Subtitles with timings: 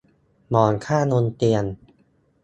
[0.49, 1.63] หมอนข้างบนเตียง